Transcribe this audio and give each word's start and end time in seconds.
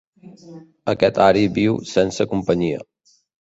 Aquest 0.93 1.19
ari 1.25 1.43
viu 1.59 1.77
sense 1.91 2.29
companyia. 2.33 2.83